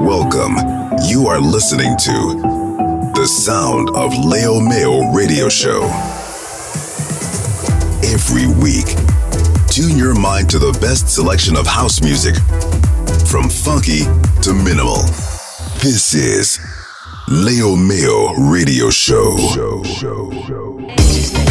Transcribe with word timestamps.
Welcome. 0.00 0.56
You 1.06 1.28
are 1.28 1.38
listening 1.38 1.96
to 1.98 3.12
the 3.14 3.26
sound 3.26 3.90
of 3.94 4.12
Leo 4.18 4.58
Mayo 4.58 5.12
Radio 5.12 5.48
Show. 5.48 5.84
Every 8.02 8.48
week, 8.60 8.86
tune 9.68 9.96
your 9.96 10.18
mind 10.18 10.50
to 10.50 10.58
the 10.58 10.76
best 10.80 11.08
selection 11.08 11.56
of 11.56 11.68
house 11.68 12.02
music, 12.02 12.34
from 13.28 13.48
funky 13.48 14.00
to 14.42 14.52
minimal. 14.52 15.02
This 15.80 16.12
is 16.12 16.58
Leo 17.28 17.76
Mayo 17.76 18.32
Radio 18.50 18.90
Show. 18.90 19.36
show, 19.54 19.84
show, 19.84 20.32
show. 20.48 21.41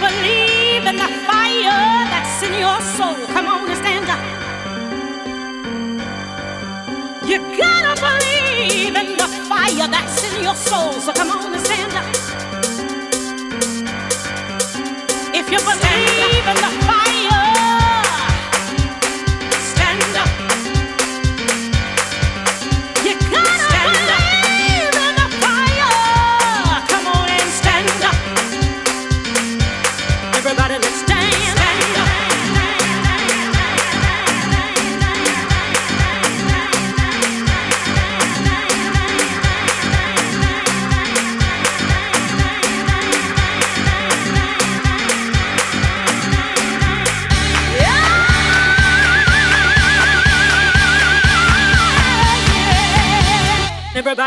believe 0.00 0.86
in 0.86 0.96
the 0.96 1.10
fire 1.26 2.06
that's 2.12 2.42
in 2.42 2.54
your 2.54 2.80
soul. 2.96 3.18
Come 3.34 3.46
on 3.46 3.68
and 3.68 3.78
stand 3.78 4.08
up. 4.14 4.22
You 7.28 7.38
gotta 7.58 7.94
believe 8.00 8.94
in 8.96 9.16
the 9.16 9.28
fire 9.48 9.88
that's 9.88 10.22
in 10.32 10.42
your 10.42 10.54
soul. 10.54 10.92
So 10.92 11.12
come 11.12 11.30
on 11.30 11.52
and 11.52 11.64
stand 11.64 11.92
up. 12.00 12.06
If 15.34 15.50
you 15.50 15.58
believe 15.58 16.46
in 16.52 16.56
the 16.56 16.84
fire. 16.86 16.97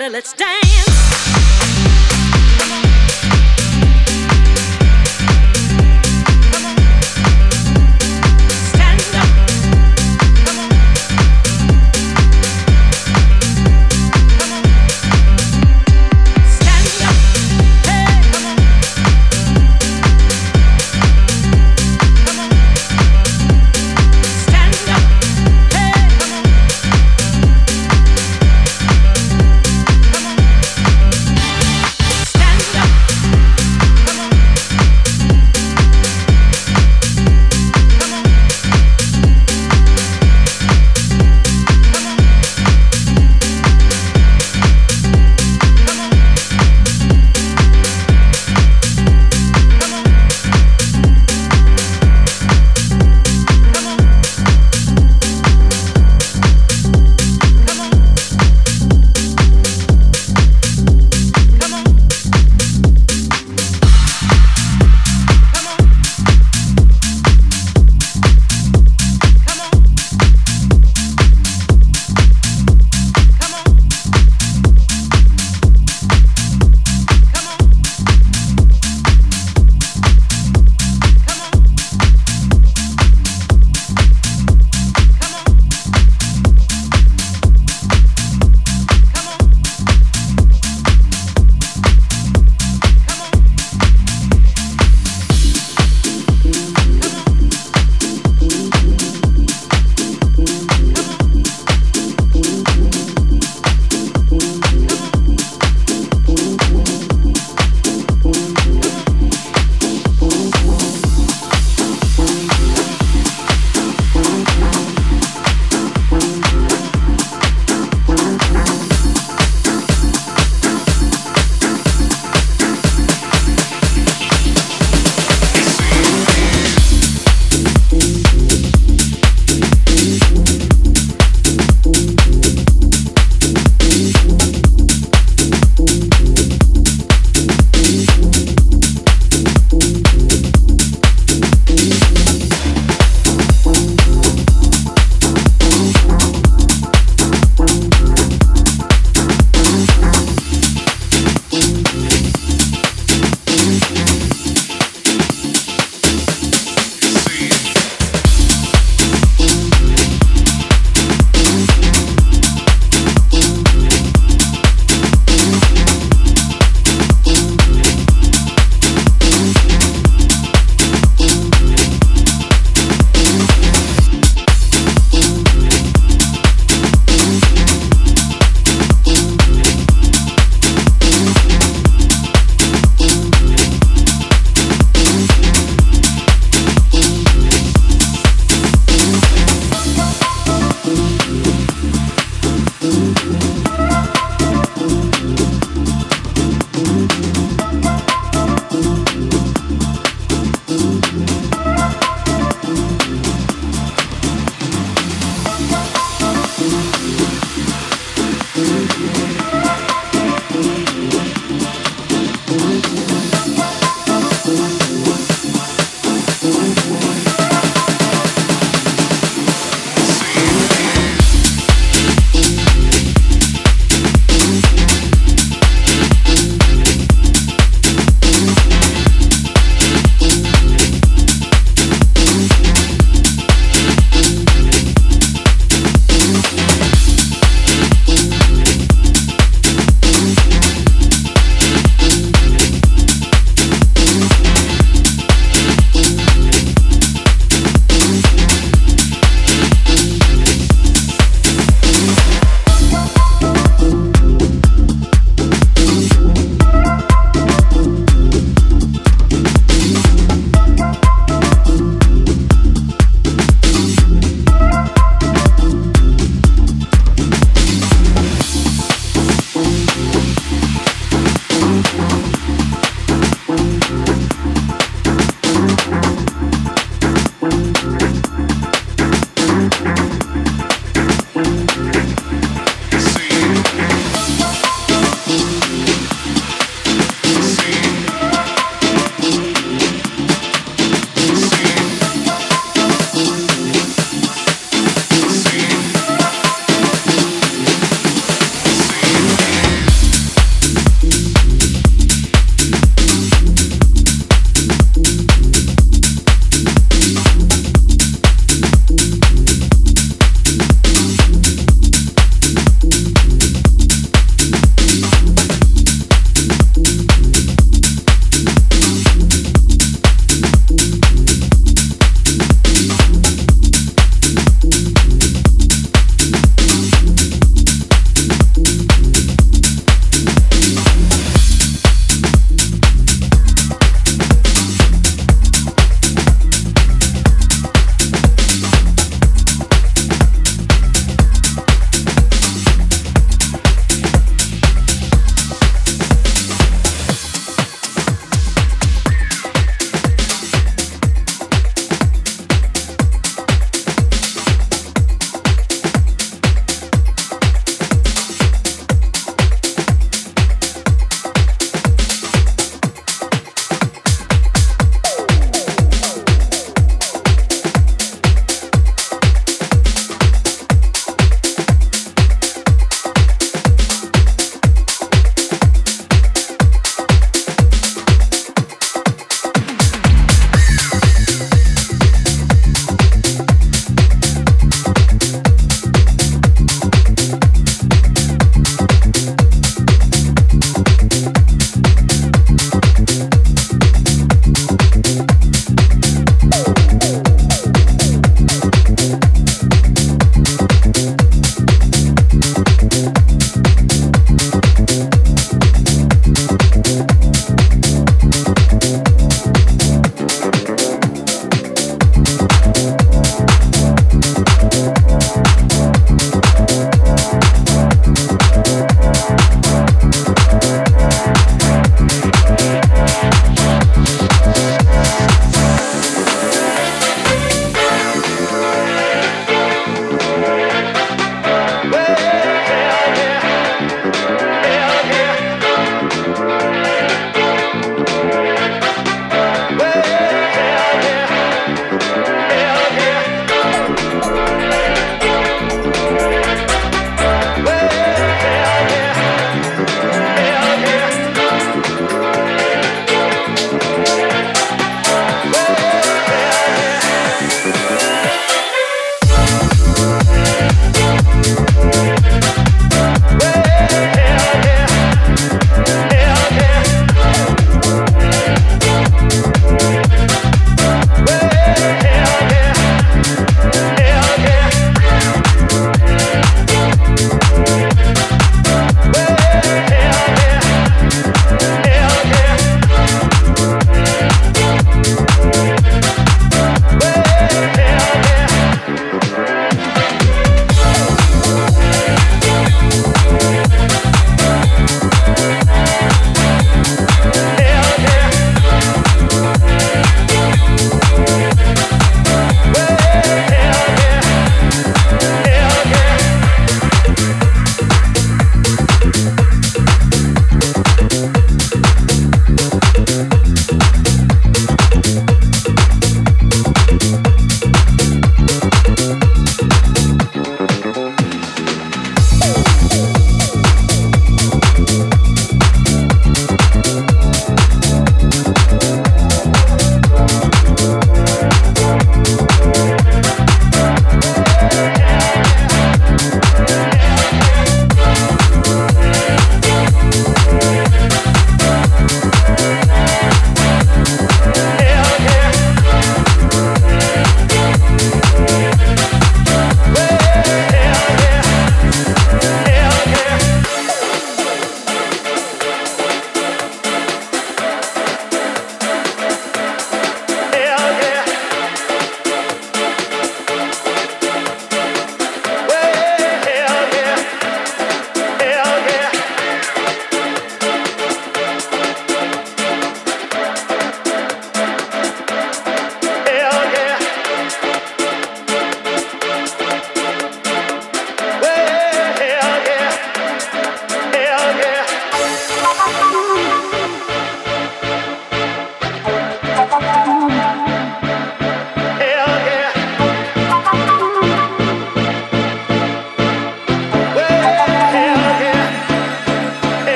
everybody, 0.00 0.12
let's 0.12 0.32
dance. 0.32 0.67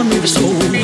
wanna 0.00 0.14
move 0.14 0.22
his 0.22 0.34
soul. 0.34 0.79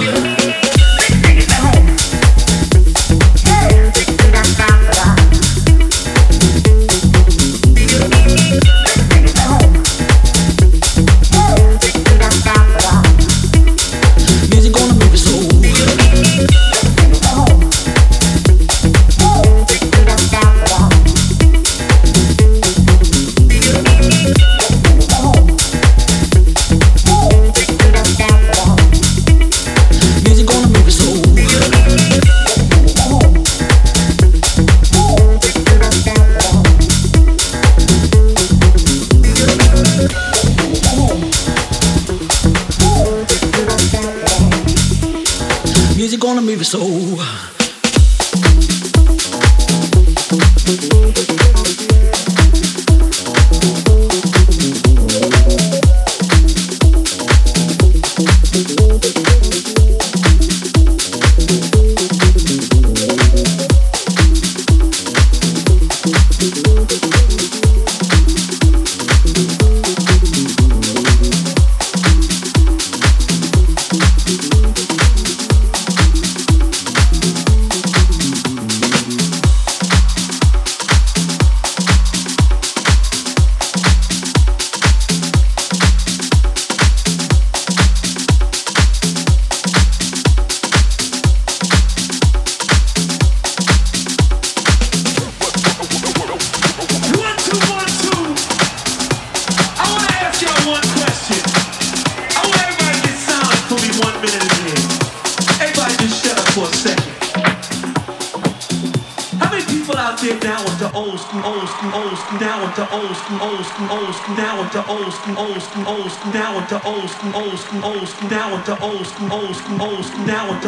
Old 114.97 115.13
school, 115.13 115.39
old 115.39 115.63
school, 115.63 115.89
old 115.89 116.11
school, 116.11 116.33
now 116.33 116.57
with 116.57 116.69
the 116.69 116.87
old 116.87 117.11
school, 117.11 117.35
old 117.35 117.59
school, 117.59 117.85
old 117.85 118.09
school, 118.09 118.29
now 118.31 118.53
with 118.55 118.65
the 118.67 118.83
old 118.83 119.07
school, 119.07 119.33
old 119.33 119.55
school, 119.55 119.81
old 119.83 120.03
school, 120.07 120.27
now 120.27 120.49
with 120.49 120.67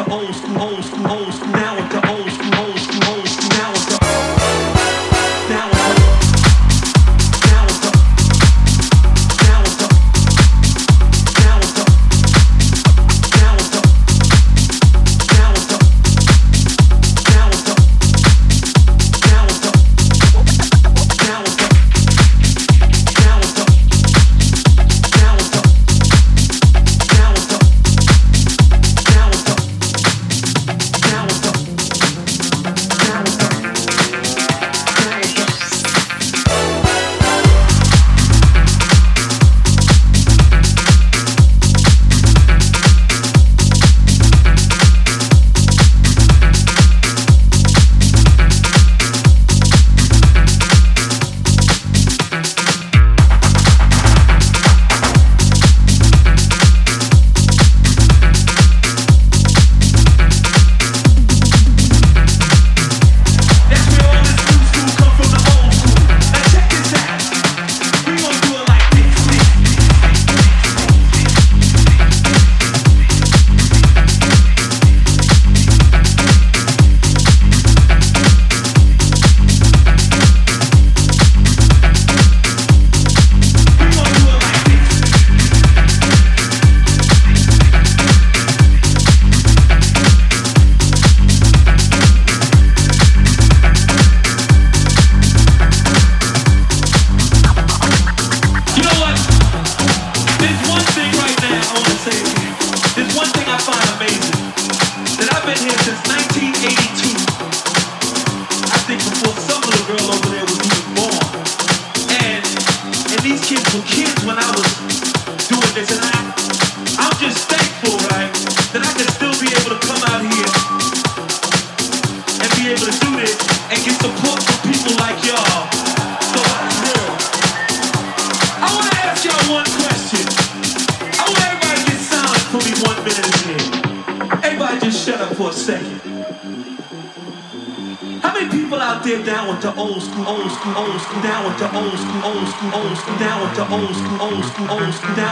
school, 142.59 142.75
old 142.75 142.97
school, 142.97 143.15
old 143.31 143.95
school, 143.95 144.19